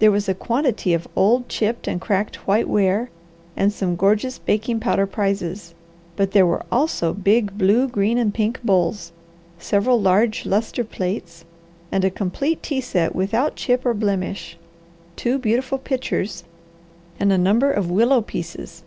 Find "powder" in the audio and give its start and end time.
4.80-5.06